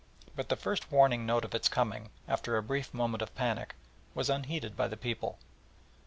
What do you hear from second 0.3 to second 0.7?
But the